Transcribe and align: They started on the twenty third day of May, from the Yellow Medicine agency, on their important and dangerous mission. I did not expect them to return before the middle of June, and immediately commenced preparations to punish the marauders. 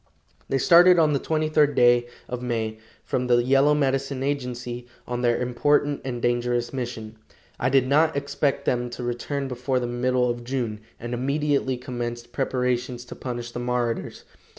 They 0.49 0.57
started 0.57 0.97
on 0.97 1.13
the 1.13 1.19
twenty 1.19 1.47
third 1.47 1.75
day 1.75 2.07
of 2.27 2.41
May, 2.41 2.79
from 3.03 3.27
the 3.27 3.43
Yellow 3.43 3.75
Medicine 3.75 4.23
agency, 4.23 4.87
on 5.05 5.21
their 5.21 5.39
important 5.39 6.01
and 6.03 6.19
dangerous 6.19 6.73
mission. 6.73 7.19
I 7.59 7.69
did 7.69 7.85
not 7.85 8.17
expect 8.17 8.65
them 8.65 8.89
to 8.89 9.03
return 9.03 9.47
before 9.47 9.79
the 9.79 9.85
middle 9.85 10.27
of 10.27 10.43
June, 10.43 10.79
and 10.99 11.13
immediately 11.13 11.77
commenced 11.77 12.31
preparations 12.33 13.05
to 13.05 13.15
punish 13.15 13.51
the 13.51 13.59
marauders. 13.59 14.23